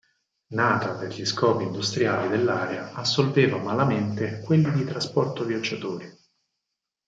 Nata 0.55 0.95
per 0.95 1.13
gli 1.13 1.23
scopi 1.25 1.61
industriali 1.63 2.27
dell'area 2.27 2.91
assolveva 2.93 3.57
malamente 3.61 4.41
quelli 4.43 4.71
di 4.71 4.83
trasporto 4.83 5.45
viaggiatori. 5.45 6.11